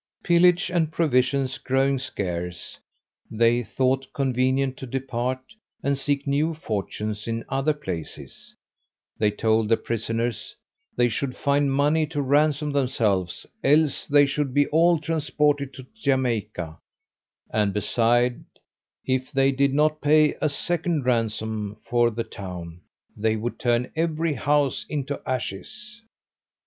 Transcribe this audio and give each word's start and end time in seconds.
Pillage 0.23 0.71
and 0.71 0.91
provisions 0.91 1.59
growing 1.59 1.99
scarce, 1.99 2.79
they 3.29 3.61
thought 3.63 4.11
convenient 4.13 4.75
to 4.77 4.87
depart 4.87 5.37
and 5.83 5.95
seek 5.95 6.25
new 6.25 6.55
fortunes 6.55 7.27
in 7.27 7.45
other 7.49 7.75
places; 7.75 8.55
they 9.19 9.29
told 9.29 9.69
the 9.69 9.77
prisoners, 9.77 10.55
"they 10.97 11.07
should 11.07 11.35
find 11.37 11.71
money 11.71 12.07
to 12.07 12.19
ransom 12.19 12.71
themselves, 12.71 13.45
else 13.63 14.07
they 14.07 14.25
should 14.25 14.55
be 14.55 14.65
all 14.69 14.97
transported 14.97 15.71
to 15.75 15.85
Jamaica; 15.93 16.79
and 17.53 17.71
beside, 17.71 18.43
if 19.05 19.31
they 19.31 19.51
did 19.51 19.71
not 19.75 20.01
pay 20.01 20.33
a 20.41 20.49
second 20.49 21.05
ransom 21.05 21.77
for 21.87 22.09
the 22.09 22.23
town, 22.23 22.81
they 23.15 23.35
would 23.35 23.59
turn 23.59 23.91
every 23.95 24.33
house 24.33 24.83
into 24.89 25.21
ashes." 25.27 26.01